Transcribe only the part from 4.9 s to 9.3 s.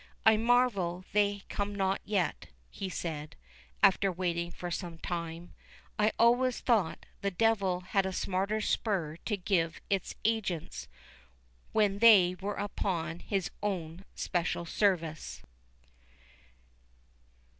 time—"I always thought the devil had a smarter spur